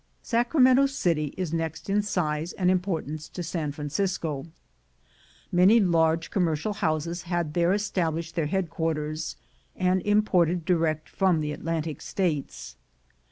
Sacramento 0.23 0.87
City 0.87 1.31
is 1.37 1.53
next 1.53 1.87
in 1.87 2.01
size 2.01 2.53
and 2.53 2.71
importance 2.71 3.29
to 3.29 3.43
San 3.43 3.71
Francisco. 3.71 4.47
Many 5.51 5.79
large 5.79 6.31
commercial 6.31 6.73
houses 6.73 7.21
had 7.21 7.53
there 7.53 7.71
established 7.71 8.33
their 8.33 8.47
headquarters, 8.47 9.35
and 9.75 10.01
imported 10.01 10.65
direct 10.65 11.07
from 11.07 11.39
the 11.39 11.51
Atlantic 11.51 12.01
States. 12.01 12.77